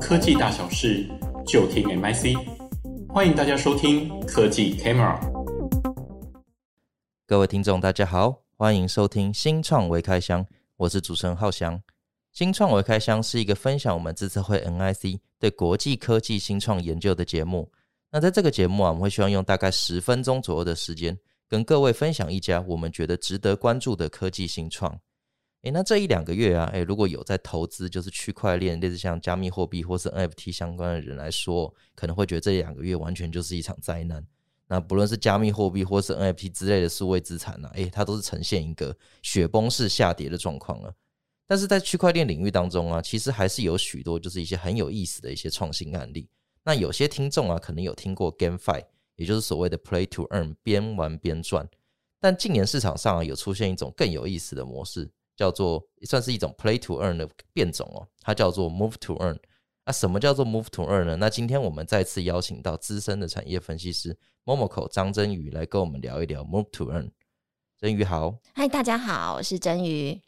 [0.00, 1.08] 科技大小事，
[1.46, 2.36] 就听 MIC。
[3.08, 5.20] 欢迎大家收听科技 Camera。
[7.24, 10.44] 各位听众，大家好，欢迎收听新创微开箱，
[10.76, 11.80] 我是主持人浩翔。
[12.32, 17.70] 新创微开箱是一个分享我们资策会 NIC 对国际科技新创研究的节目。
[18.10, 21.16] 那在这个节目啊，我们会希望用大概十分钟左右的时间，
[21.48, 24.98] 跟各位分享一家我们觉得值得关注的科技新创。
[25.62, 34.26] 诶，那这一两个月啊，诶，如果有在投资就是区块链，类似像加密货币或是 NFT 相关的人来说，可能会觉得这两个月完全就是一场灾难。
[34.66, 40.92] 那不论是加密货币或是 NFT 之类的数位资产啊，诶，它都是呈现一个雪崩式下跌的状况了。
[41.46, 46.28] 但是在区块链领域当中啊，其实还是有许多就是一些很有意思的一些创新案例。
[46.64, 48.82] 那有些听众啊，可能有听过 GameFi，
[49.14, 51.68] 也就是所谓的 Play to Earn，边玩边赚。
[52.18, 55.08] 但近年市场上啊，有出现一种更有意思的模式。
[55.36, 59.38] 叫做算是一种 play to earn 的变种哦，它叫做 move to earn。
[59.84, 61.16] 那什么叫做 move to earn 呢？
[61.16, 67.10] 那今天我们再次邀请到资深的产业分析师 Momoko 张真宇来跟我们聊一聊 move to earn。
[67.78, 70.20] 真宇好，嗨，大家好，我是真宇。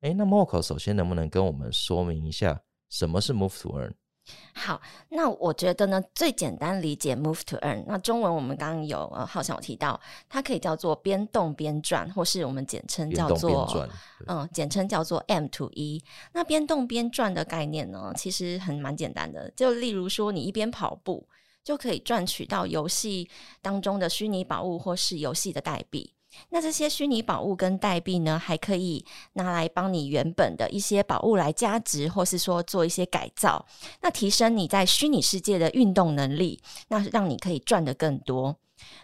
[0.00, 3.92] 哎，那 Momoko 首先能不能跟我们说明一下什么是 move to earn？
[4.52, 7.84] 好，那我觉得呢，最简单理解 move to earn。
[7.86, 13.88] 那中文我们刚刚有呃，好像有提到，它可以叫做边动边赚，或是我们简称叫做边
[14.26, 16.02] 嗯，简称叫做 M to E。
[16.32, 21.26] 那边动边赚的概念呢，其实很蛮简单的，就例如说，你一边跑步
[21.62, 23.28] 就可以赚取到游戏
[23.62, 26.12] 当中的虚拟宝物或是游戏的代币。
[26.50, 33.64] 那这些虚拟宝物跟代币呢，还可以拿来帮你原本的一些宝物来加值，或是说做一些改造，
[34.02, 38.56] 那提升你在虚拟世界的运动能力，那让你可以赚得更多。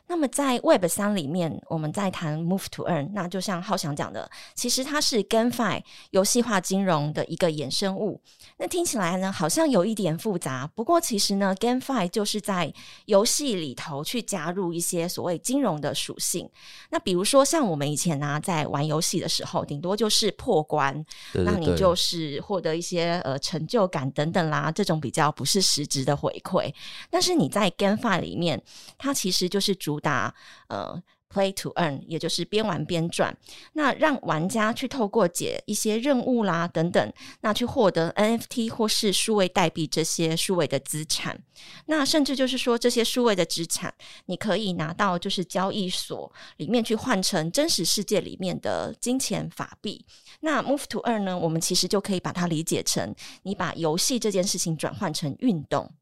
[0.06, 8.20] 那么在 Web 三里面，我们在谈 Move to Earn，那就像浩翔讲的，其实它是 GameFi 游戏化金融的一个衍生物。
[8.58, 10.68] 那听起来呢，好像有一点复杂。
[10.74, 12.72] 不过其实呢，GameFi 就是在
[13.06, 16.48] 游戏里头去加入一些所谓金融的属性。
[16.90, 20.92] 那比如说像我们以前呢、啊，在玩游戏的时候，顶多就是破关，
[21.32, 26.72] 对对对，那你就是获得一些呃成就感等等啦，这种比较不是实质的回馈。
[27.08, 28.60] 但是你在 GameFi 里面，
[28.98, 30.34] 它其实就是是主打
[30.68, 31.02] 呃。
[31.34, 33.36] Play to earn，也就是边玩边赚。
[33.72, 41.42] 那让玩家去透过解一些任务啦等等，那去获得 NFT 或是数位代币这些数位的资产。
[41.86, 43.92] 那甚至就是说，这些数位的资产，
[44.26, 50.06] 你可以拿到就是交易所里面去换成真实世界里面的金钱法币。
[50.38, 55.92] 那 Move to earn 呢，我们其实就可以把它理解成，你把游戏这件事情转换成运动。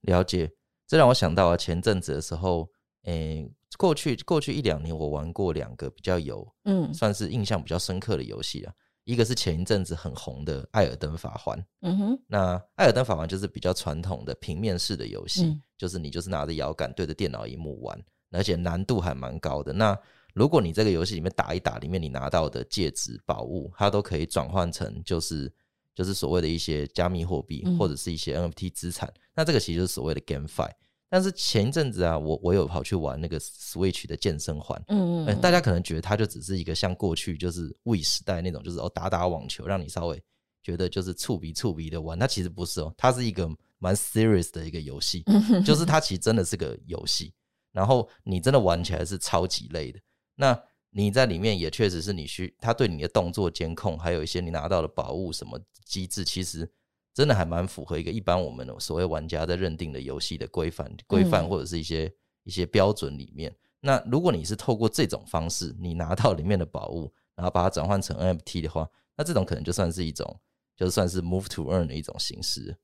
[0.00, 0.50] 了解，
[0.88, 2.68] 这让我想到啊，前阵子的时候，
[3.04, 3.48] 诶。
[3.76, 8.72] 过去过去一两年，我玩过两个比较有，嗯，算是印象比较深刻的游戏啊。
[9.04, 19.70] 一个是前一阵子很红的《艾尔登法环》，嗯哼，那《艾尔登法环》就是比较传统的平面式的游戏，嗯，就是你就是拿着摇杆对着电脑荧幕玩，而且难度还蛮高的。
[19.72, 19.96] 那
[20.34, 25.52] 如果你这个游戏里面打一打，里面你拿到的戒指、宝物，它都可以转换成就是
[25.98, 29.20] 就是所谓的一些加密货币或者是一些 NFT 资产，嗯。
[29.34, 30.70] 那这个其实就是所谓的 GameFi。
[31.08, 40.22] 但是前一阵子啊，我我有跑去玩那个 Switch 的健身环，嗯嗯、欸，大家可能觉得它就只是一个像过去就是 Wii 时代那种，就是哦打打网球，让你稍微
[40.62, 45.24] 觉得就是触鼻触鼻的玩，它其实不是哦，它是一个蛮 serious 的一个游戏，
[45.66, 47.34] 就是它其实真的是个游戏，
[47.72, 49.98] 然后你真的玩起来是超级累的，
[50.36, 50.62] 那
[51.02, 56.70] 你在里面也确实是你需，它对你的动作监控，还有一些你拿到的宝物什么机制，其实。
[57.14, 62.08] 真的还蛮符合一个一般我们所谓玩家在认定的游戏的规范、规范或者是一些
[62.44, 63.52] 一些标准里面。
[63.80, 70.40] 那如果你是透过这种方式，你拿到里面的宝物，然后把它转换成 NFT 的话，那这种可能就算是一种，
[70.76, 72.78] 就算是 Move to Earn 的一种形式。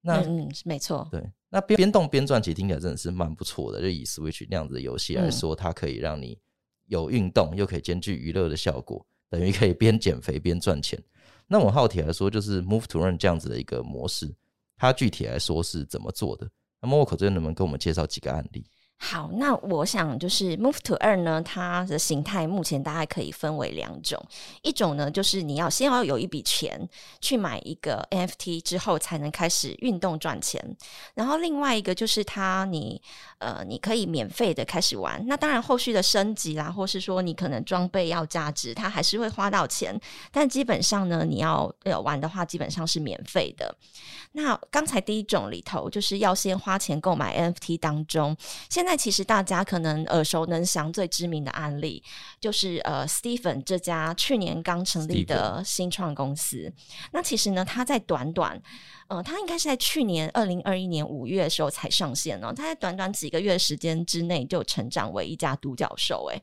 [0.00, 1.30] 那嗯，没错，对。
[1.48, 3.80] 那边边动边赚，其实听起来真的是蛮不错的。
[3.80, 6.36] 就以 Switch 那样子的游戏来说，它可以让你
[6.90, 11.00] 有运动，又可以兼具娱乐的效果，等于可以边减肥边赚钱。
[11.46, 14.34] 那我好奇来说，就是 Move to Run 这样子的一个模式，
[14.76, 16.50] 它具体来说是怎么做的？
[16.80, 18.66] 那 Moco 这边能不能跟我们介绍几个案例？
[19.02, 24.22] 好，那我想就是 Move to 二呢，它的形态目前大概可以分为两种，
[24.60, 26.86] 一种呢就是你要先要有一笔钱
[27.18, 30.62] 去买一个 NFT 之后才能开始运动赚钱，
[31.14, 33.00] 然后另外一个就是它你
[33.38, 39.98] 呃你可以免费的开始玩，那当然后续的升级啦，或是说你可能装备要加值，它还是会花到钱，
[40.30, 43.74] 但基本上呢你要要玩的话，基本上是免费的。
[44.32, 48.36] 那刚才第一种里头就是要先花钱购买 NFT 当中，
[48.68, 48.89] 现在。
[48.90, 52.02] 在其实大家可能耳熟能详最知名的案例，
[52.40, 56.72] 就是呃，Stephen 这家去年刚成立的新创公司。
[57.12, 58.60] 那其实呢，他在短短
[59.10, 62.52] 呃，他应该是在去年二零二一年五月的时候才上线呢。
[62.54, 66.26] 他在短短几个月时间之内就成长为一家独角兽。
[66.30, 66.40] 诶，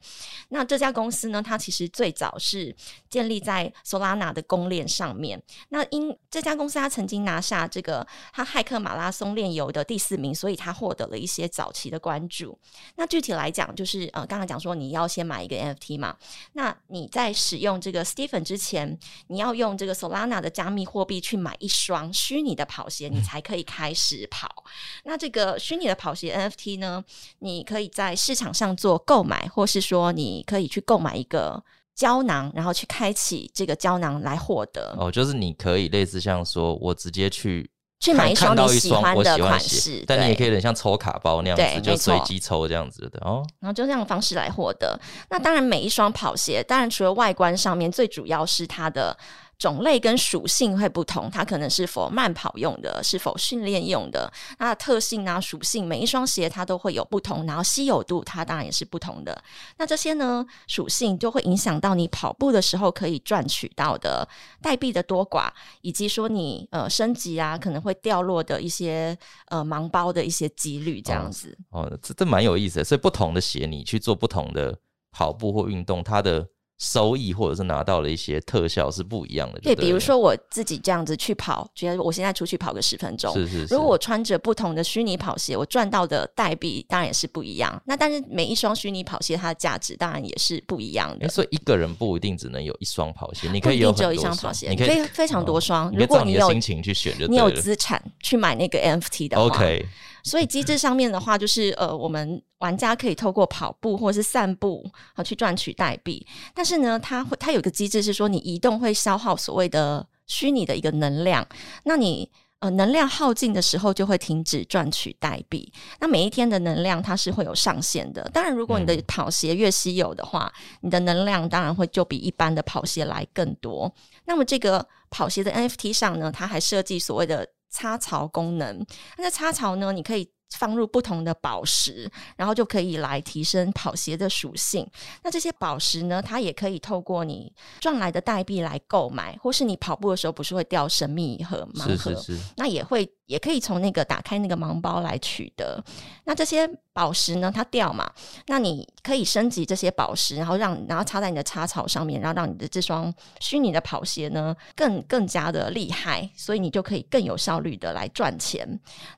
[0.50, 2.76] 那这家公司呢，它其实最早是
[3.10, 5.42] 建立在 Solana 的公链上面。
[5.70, 12.60] 那因这家公司它曾经拿下这个它骇客马拉松链游的第四名，所以它获得了一些早期的关注。
[12.98, 16.18] 那具体来讲，就是呃，刚才讲说你要先买一个 NFT 嘛。
[16.52, 24.66] 那你在使用这个 Stephen 之前，你要用这个 Solana 的加密货币去买一双虚拟的跑鞋，你才可以开始跑。
[25.06, 27.02] 那这个虚拟的跑鞋 NFT 呢，
[27.40, 31.64] 你可以在市场上做购买，或是说你可以去购买一个
[31.96, 34.94] 胶囊，然后去开启这个胶囊来获得。
[34.98, 37.70] 哦，就是你可以类似像说我直接去
[38.00, 43.46] 去买一双你喜欢的款式，但你也可以有点像抽卡包那样子，就随机抽这样子的哦。
[43.60, 45.00] 然后就这样的方式来获得。
[45.30, 49.18] 那当然，每一双跑鞋，当然除了外观上面，最主要是它的。
[49.60, 59.44] 种类跟属性会不同，它可能是否慢跑用的，是否训练用的，它的特性啊、属性，每一双鞋它都会有不同，然后稀有度它当然也是不同的。
[59.78, 64.28] 那这些呢，属性就会影响到你跑步的时候可以赚取到的
[64.62, 65.50] 代币的多寡，
[65.82, 69.18] 以及说你呃升级啊可能会掉落的一些
[69.48, 71.58] 呃盲包的一些几率这样子。
[71.72, 72.84] 哦，哦这这蛮有意思的。
[72.84, 74.78] 所以不同的鞋，你去做不同的
[75.12, 76.48] 跑步或运动，它的。
[76.78, 79.60] 收益或者是拿到了一些特效是不一样的。
[79.60, 83.74] 对，比如说我自己这样子去跑，觉得我现在出去跑个十分钟，是是是。
[83.74, 87.82] 如果我穿着不同的虚拟跑鞋，我赚到的代币当然也是不一样。
[87.86, 91.28] 那但是每一双虚拟跑鞋它的价值当然也是不一样的。
[91.30, 95.92] 所以一个人不一定只能有一双跑鞋，你可以有只有一双跑鞋，你可以非常多双。
[95.96, 99.44] 如果你有心情去选，你有资产去买那个 NFT 的话。
[99.44, 99.86] OK。
[100.28, 106.28] 所以机制上面的话，就是呃，我们玩家可以透过跑步或者是散步啊去赚取代币。
[106.54, 111.48] 但是呢，它会它有个机制是说，你移动会消耗所谓的虚拟的一个能量。
[111.86, 112.30] 那你
[112.60, 115.72] 呃能量耗尽的时候，就会停止赚取代币。
[116.02, 118.30] 那每一天的能量它是会有上限的。
[118.34, 123.90] 当然，如果你的跑鞋越稀有的话，嗯、你的能量当然会就比一般的跑鞋来更多。
[124.26, 127.48] 那么这个跑鞋的 NFT 上呢，它还设计所谓的
[127.78, 128.84] 插槽功能，
[129.20, 134.90] 那插槽呢，你可以放入不同的宝石，然后就可以来提升跑鞋的属性。
[135.24, 142.16] 那这些宝石呢，它也可以透过你赚来的代币来购买，或是你跑步的时候不是会掉神秘盒盲盒？
[142.16, 143.08] 是是是，那也会。
[143.28, 145.82] 也可以从那个打开那个盲包来取得。
[146.24, 148.12] 那这些宝石呢，它掉嘛，
[148.48, 158.68] 那你可以升级这些宝石，然后让然后插在你的插槽上面，然后让你的这双虚拟的跑鞋呢更更加的厉害，所以你就可以更有效率的来赚钱。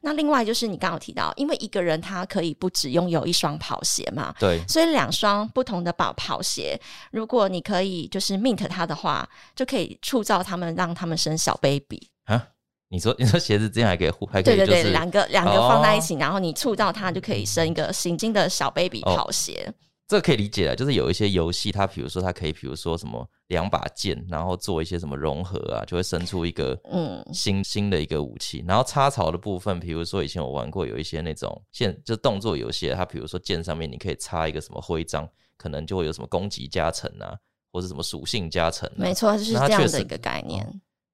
[0.02, 6.80] 那另外就是你刚刚有提到，因为一个人他可以不只拥有一双跑鞋嘛，对，所以两双不同的跑跑鞋，
[7.12, 12.48] 如果你可以就是 mint 它的话，就可以塑造他们，让他们生小 baby 啊。
[12.90, 19.64] 你说，你说鞋子这样还可以互，还可以就是对对对，两个两个放在一起，哦、然后你触到它就可以生一个行经的小 baby 跑鞋。
[19.68, 19.74] 哦、
[20.08, 28.66] 这个可以理解的，就是有一些游戏，它比如说它可以，比如说什么两把剑，然后做一些什么融合啊，就会生出一个嗯新新的一个武器。
[28.68, 37.38] 然后插槽的部分，比如说以前我玩过有一些那种剑，就动作游戏，它比如说剑上面你可以插一个什么徽章，可能就会有什么攻击加成啊，
[37.72, 38.98] 或者什么属性加成、啊。
[38.98, 40.68] 没错，就是这样的一个概念。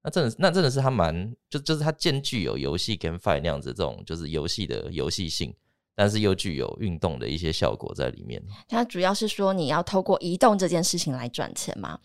[0.06, 5.52] 那真的，那真的是他蛮，就就是他兼具有游戏跟 Fight 那样子这种，就是游戏的游戏性。
[5.98, 8.42] 但是又具有运动的一些效果在里面。
[8.68, 11.98] 他主要是说你要透过移动这件事情来赚钱吗？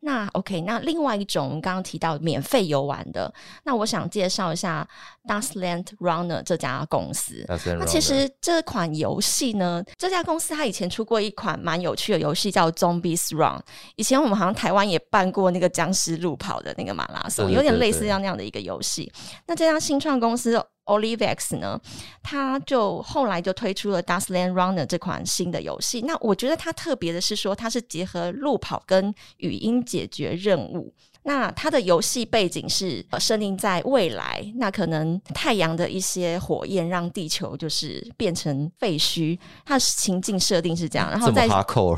[0.00, 3.32] 那 OK，那另外一种我们刚刚提到免费游玩的，
[3.64, 4.86] 那我想介绍一下
[5.26, 7.44] Dustland Runner 这家公司。
[7.78, 13.60] 那其实这款游戏呢，这家公司它以前出过一款蛮有趣的游戏，叫 Zombies Run。
[13.96, 19.12] 以前我们好像台湾也办过那个僵尸路跑的那个马拉松，有点类似像那样的一个游戏。
[19.46, 20.62] 那这家新创公司。
[20.86, 21.80] OliveX 呢，
[22.22, 26.00] 它就后来就推出了 Dustland Runner 这款新的游戏。
[26.00, 30.94] 那我觉得它特别的是说，它是结合路跑跟语音解决任务。
[31.26, 39.36] 那它的游戏背景是设定在未来，那可能太阳的一些火焰让地球就是变成废墟。
[39.64, 41.48] 它的情境设定是这样，然后在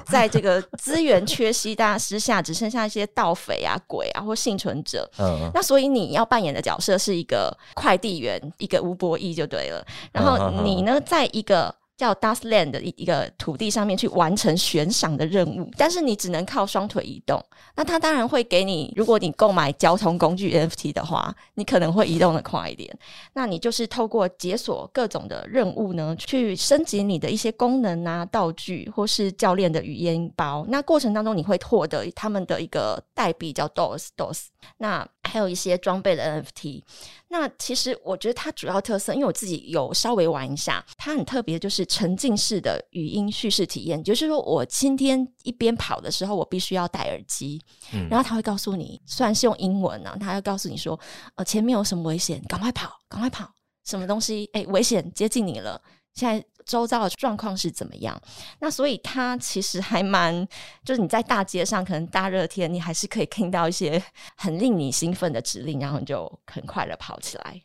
[0.06, 5.06] 在这个资源缺席大之下，只剩下一些盗匪啊、鬼啊或幸存者。
[5.20, 9.84] 嗯，那所以你要扮演的角色是一个快递员，一个吴博义就对了。
[10.10, 17.44] 然后你呢，在一个叫 Dust Land 的一一个土地上面去完成悬赏的任务，但是你只能靠双腿移动。
[17.74, 22.96] 那它当然会给你，如果你购买交通工具 NFT 的话，你可能会移动的快一点。
[23.34, 30.64] 那你就是透过解锁各种的任务呢，去升级你的一些功能啊、道具，或是教练的语言包。
[30.68, 34.46] 那过程当中你会获得他们的一个代币叫 DOS DOS。
[34.78, 36.82] 那还有一些装备的 NFT。
[37.28, 44.02] 那其实我觉得它主要特色，因为我自己有稍微玩一下，它很特别，就是沉浸式的语音叙事体验。
[44.02, 47.62] 就是说我今天一边跑的时候，我必须要戴耳机，
[47.92, 50.98] 嗯、然后他会告诉你，虽然是用英文呢、啊，他会告诉你说，
[51.34, 53.50] 呃，前面有什么危险，赶快跑，赶快跑，
[53.84, 55.80] 什么东西，哎，危险接近你了，
[56.14, 56.44] 现在。
[56.68, 58.20] 周遭的状况是怎么样？
[58.60, 60.46] 那所以它其实还蛮，
[60.84, 64.00] 就是你在大街上，可能大热天，你还是可以听到一些
[64.36, 67.60] 很令你兴奋的指令，然后你就很快的跑起来。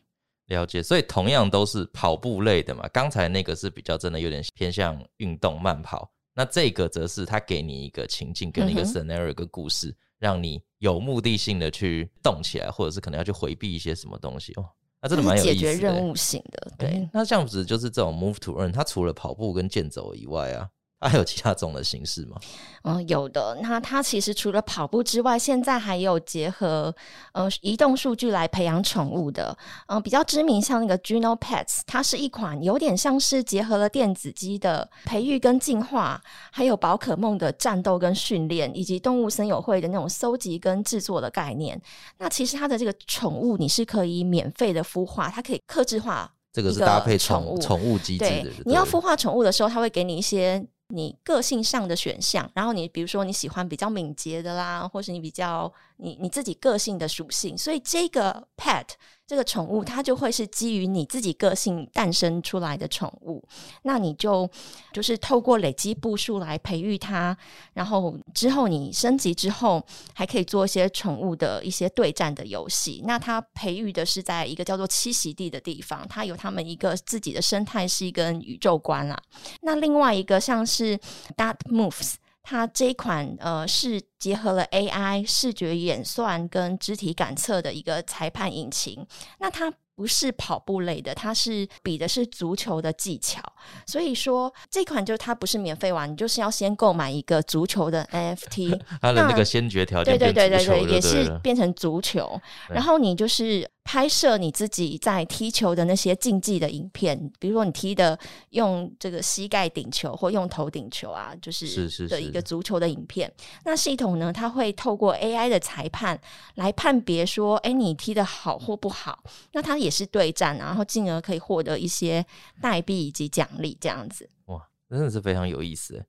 [0.46, 2.88] 了解，所以同样都是跑步类的嘛。
[2.88, 14.68] 刚才那个是比较真的有点偏向运动慢跑，那这个则是他给你一个情境，给你一个 scenario 一个故事，嗯、让你有目的性的去动起来，或者是可能要去回避一些什么东西哦。
[15.04, 16.88] 那真的蛮有意思的，解决任务型的，对。
[16.88, 20.66] 欸、那这样子就是这种 move to earn，它除了跑步跟健走以外啊。
[21.08, 22.36] 还有其他种的形式吗？
[22.82, 23.58] 嗯，有的。
[23.62, 26.94] 那它其实除了跑步之外，现在还有结合
[27.32, 29.56] 呃移动数据来培养宠物的。
[29.86, 36.20] 嗯，比较知名像那个 Juno Pets，它是一款有点像是结合了电子机的培育跟进化，
[36.50, 41.80] 还有宝可梦的战斗跟训练，以及动物森友会的那种搜集跟制作的概念。
[42.18, 46.30] 那其实它的这个宠物你是可以免费的孵化，它可以克制化。
[46.52, 48.42] 这个是搭配宠物宠物机制的。
[48.42, 50.64] 对，你要孵化宠物的时候，它会给你一些。
[50.94, 58.86] 你个性上的选项，然后你比如说你喜欢比较敏捷的啦，或是你比较你你自己个性的属性，所以这个 pet。
[59.26, 63.42] 这个宠物它就会是基于你自己个性诞生出来的宠物，
[63.84, 64.46] 那你就
[64.92, 67.34] 就是透过累积步数来培育它，
[67.72, 69.82] 然后之后你升级之后
[70.12, 73.02] 还可以做一些宠物的一些对战的游戏。
[73.06, 79.18] 那它培育的是在一个叫做栖息地的地方，它有他们一个自己的生态系跟宇宙观啦。
[79.62, 80.98] 那另外一个像是
[81.38, 82.16] That Moves。
[82.44, 89.04] 它这一款呃是结合了 AI 视觉演算跟肢体感测的一个裁判引擎，
[89.40, 93.40] 那它不是跑步类的，它是比的是足球的技巧，
[93.86, 103.68] 所以说这款就它不是免费玩，你就是要先购买一个足球的 NFT， 它的那个先决条件，对对对对对，也是变成足球，然后你就是。
[103.84, 108.18] 拍摄你自己在踢球的那些竞技的影片，比如说你踢的
[108.50, 113.30] 用这个膝盖顶球或用头顶球啊，就是的一个足球的影片。
[113.36, 113.62] 是是是。
[113.66, 116.18] 那系统呢，它会透过 AI 的裁判
[116.54, 119.22] 来判别说，哎，你踢的好或不好。
[119.52, 122.24] 那它也是对战，然后进而可以获得一些
[122.62, 124.28] 代币以及奖励这样子。
[124.46, 126.02] 哇，真的是非常有意思。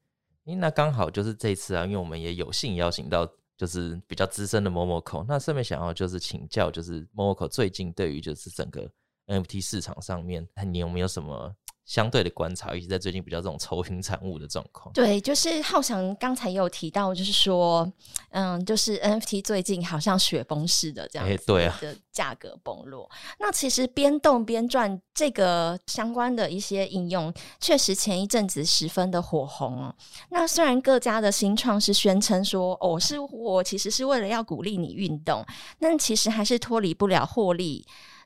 [0.46, 3.30] 诶，那刚好就是这次啊，因为我们也有幸邀请到。
[3.58, 8.90] 就是比较资深的 Momo 口那顺便想要就是请教，就是 Momo 口最近对于就是整个
[9.28, 11.56] NFT 市场上面，你有没有什么？
[11.86, 14.92] 相对的观察，尤其在最近比较这种愁云惨雾的状况。
[14.94, 17.90] 对，就是浩翔刚才也有提到，就是说，
[18.32, 23.10] 嗯，就是 NFT 最近好像雪崩似的这样子，欸，对啊，的价格崩落。
[23.40, 29.96] 那其实边动边赚这个相关的一些应用，确实前一阵子十分的火红哦。
[30.30, 35.46] 那虽然各家的新创是宣称说，哦，是我其实是为了要鼓励你运动，
[35.80, 37.86] 但其实还是脱离不了获利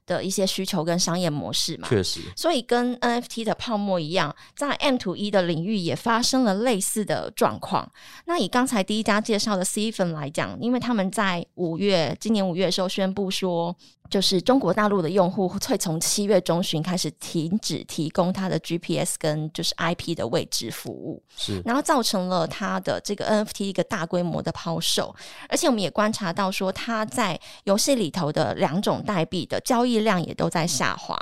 [0.10, 7.90] 的一些需求跟商业模式嘛，确实，所以跟 NFT 的泡沫一样，在 M to E 的领域也发生了类似的状况。
[8.26, 13.76] 那以刚才第一家介绍的 Cfin 来讲，因为他们在五月，今年五月的时候宣布说。
[14.10, 25.16] 就是中国大陆的用户会从七月中旬开始停止提供它的 GPS 跟就是 IP 的位置服务，是，然后造成了它的这个 NFT 一个大规模的抛售，
[25.48, 31.16] 而且我们也观察到说，它在游戏里头的两种代币的交易量也都在下滑。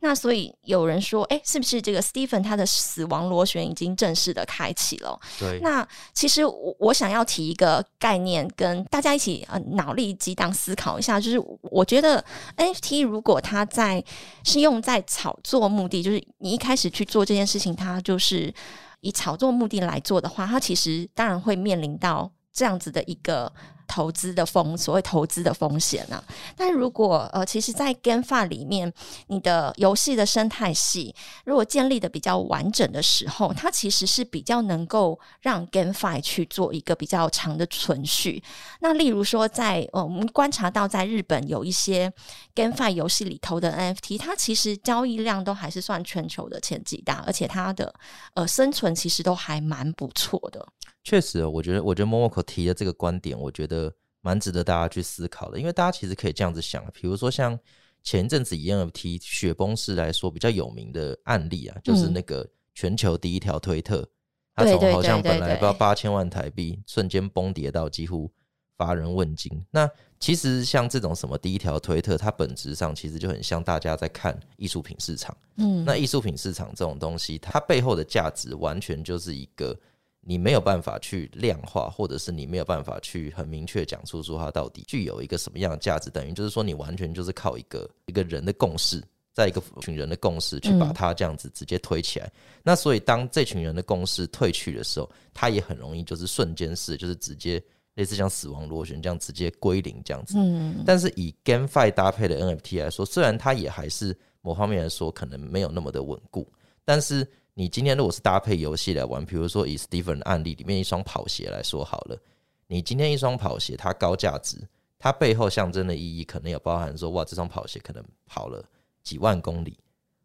[0.00, 5.18] 那所以有人说，哎，是不是这个 Stephen 他的死亡螺旋已经正式的开启了？
[5.38, 5.60] 对。
[5.60, 12.24] 那其实我我想要提一个概念，跟大家一起呃脑力激荡思考一下，就是我觉得。
[12.56, 14.04] NFT 如果它在
[14.44, 18.52] 是用在炒作目的，就是你一开始去做这件事情，它就是
[19.00, 23.52] 以炒作目的来做的话，它其实当然会面临到这样子的一个
[23.88, 26.22] 投资的风，所谓投资的风险呢、
[26.56, 28.92] 但如果呃，其实，在 GameFi 里面，
[29.28, 38.42] 你的游戏的生态系如果建立的比较完整的时候，它其实是比较能够让 GameFi 去做一个比较长的存续。
[38.80, 42.12] 那例如说在，在呃，我们观察到，在日本有一些
[42.54, 47.94] GameFi 游戏里头的 NFT，它其实交易量都还是算全球的前几大，而且它的
[48.34, 50.66] 呃生存其实都还蛮不错的。
[51.04, 55.58] 确实，我觉得，我觉得 Momoko 提的这个观点，我觉得蛮值得大家去思考的。
[55.58, 57.58] 因为大家其实可以这样子想，比如说像
[58.04, 64.08] 前一阵子以 NFT 雪崩式来说比较有名的案例啊，就是那个全球第一条推特，
[64.54, 68.30] 它从好像本来不知道八千万台币，瞬间崩跌到几乎
[68.76, 69.50] 乏人问津。
[69.72, 69.90] 那
[70.20, 75.36] 其实像这种什么第一条推特，它本质上其实就很像大家在看艺术品市场。
[75.56, 79.76] 嗯，那艺术品市场这种东西，它背后的价值完全就是一个。
[80.24, 89.02] 你没有办法去量化，或者是你没有办法去很明确讲出说它到底具有一个什么样的价值，等于就是说你完全就是靠一个一个人的共识，
[89.32, 92.30] 在一个群人的共识去把它这样子直接推起来。
[92.62, 97.60] 那所以当这群人的共识退去的时候，它也很容易就是瞬间式，就是直接
[97.94, 100.34] 类似像死亡螺旋这样直接归零这样子。
[100.38, 100.84] 嗯。
[100.86, 106.48] 但是以 GameFi 搭配的 NFT 来说，虽然它也还是某方面来说可能没有那么的稳固，
[106.84, 107.26] 但是。
[107.54, 112.18] 你今天如果是搭配游戏来玩，比如说以 Steven 案例里面一双跑鞋来说好了，
[112.66, 114.56] 你今天一双跑鞋它高价值，
[114.98, 118.64] 它背后象征的意义可能也包含说，哇，这双跑鞋可能跑了
[119.02, 119.78] 几万公里，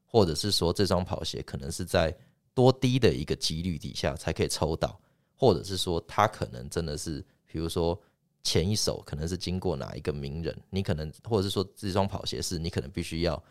[0.05, 2.15] 或者是说这双跑鞋可能是在
[2.53, 4.97] 多低的一个几率底下才可以抽到，
[5.35, 7.99] 或者是说它可能真的是，比如说
[8.41, 13.43] 前一手可能是经过哪一个名人，你可能或者是说这双跑鞋是你可能必须要。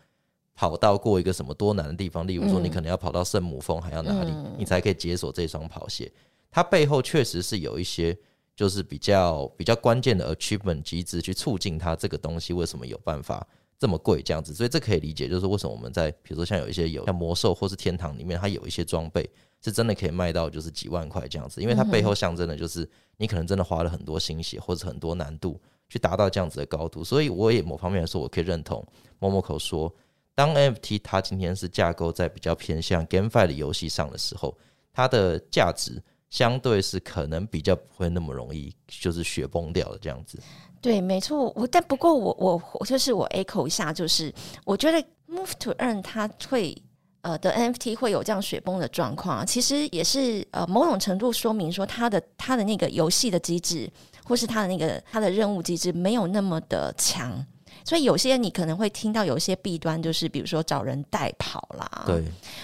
[0.59, 6.11] 跑到过一个什么多难的地方，例如说你可能要跑到圣母峰，还要哪里，你才可以解锁这双跑鞋？
[6.49, 8.17] 它背后确实是有一些
[8.55, 13.45] 就是比较比较关键的 achievement 机制去促进它这个东西为什么有办法
[13.77, 14.51] 这么贵这样子。
[14.51, 19.29] 所以这可以理解，就是为什么我们在比如说像有一些有像魔兽或是天堂里面，它有一些装备
[19.63, 27.03] 是真的可以卖到就是几万块这样子，因为它背后象征的就是你可能真的花了很多心血或者很多难度去达到这样子的高度。
[27.03, 28.83] 所以我也某方面来说，我可以认同
[29.19, 29.93] Momoko 说。
[30.37, 34.55] 当 NFT 它今天是架构在比较偏向 GameFi 的游戏上的时候，
[34.93, 40.39] 它的价值相对是可能比较不会那么容易就是雪崩掉的这样子。
[40.79, 41.51] 对，没错。
[41.55, 44.31] 我但不过我我就是我 echo 一下，就是
[44.63, 46.79] 我觉得 Move to Earn 它会
[47.21, 53.91] 呃的 NFT 会有这样雪崩的状况，其实也是呃某种程度说明说它的它的那个游戏的机制，
[54.23, 57.43] 或是它的那个它的任务机制没有那么的强。
[57.87, 62.21] 所以有些你可能会听到有一些弊端，就是比如说找人代跑啦，对，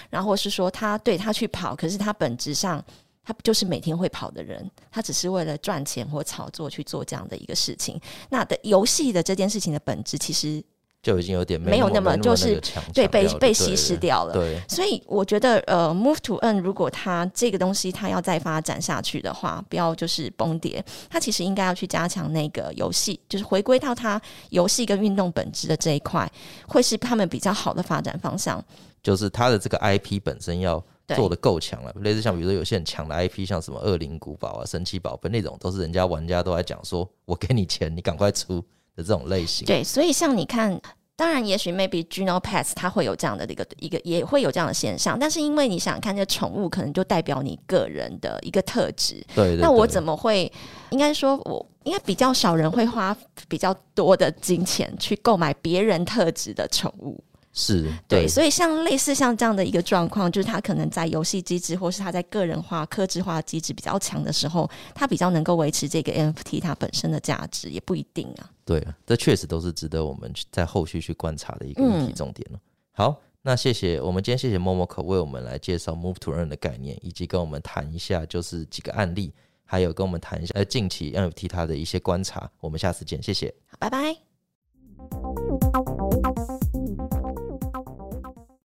[0.10, 2.84] 然后是说他对他去跑，可是他本质上
[3.24, 7.98] 他就是每天会跑的人，他只是为了赚钱或炒作去做这样的一个事情。
[8.30, 10.62] 那的游戏的这件事情的本质其实。
[11.04, 12.60] 就已经有点没有那么就是
[12.94, 24.20] 对被被稀释掉了，对，所以我觉得呃，Move to Earn 如果它这个东西它要再发展下去的话，不要就是崩跌，它其实应该要去加强那个游戏，就是回归到它
[24.52, 26.32] 游戏跟运动本质的这一块，
[26.66, 28.64] 会是他们比较好的发展方向。
[29.02, 38.64] 就是它的这个 IP 本身要做的够强了，类似像比如说有些很强的 IP，像什么恶灵古堡啊、神奇宝贝那种，都是人家玩家都在讲说，我给你钱，你赶快出。
[38.96, 40.80] 的这种类型，对，所以像你看，
[41.16, 49.16] 当然，也许 maybe Geno Pets 它会有这样的一个一个，也会有这样的现象，但是因为你想看这宠物，可能就代表你个人的一个特质。
[49.36, 50.52] 对，对，对，那我怎么会？
[50.90, 53.16] 应该说，我应该比较少人会花
[53.48, 57.24] 比较多的金钱去购买别人特质的宠物。
[57.56, 68.50] 是对，对，所以像类似像这样的一个状况，就是他可能在游戏机制或是他在个人化、克制化机制比较强的时候，他比较能够维持这个 NFT 它本身的价值，也不一定啊。
[68.66, 72.58] 对啊，这确实都是值得我们在后续去观察的一个问题重点了。
[72.58, 72.62] 嗯、
[72.94, 79.32] 好，那谢谢我们今天谢谢 Momoko 为我们来介绍 Move to Earn 的概念，以及跟我们谈一下就是几个案例，
[79.64, 82.50] 还有跟我们谈一下呃近期 NFT 它的一些观察。
[82.60, 84.16] 我们下次见，谢谢，好，拜拜。